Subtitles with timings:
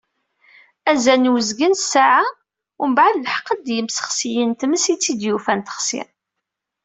[0.91, 2.25] Azal n uzgen n ssaɛa
[2.83, 6.01] umbeεd, leḥqen-d yimsexsiyen n tmes i tt-id-yufan texsi.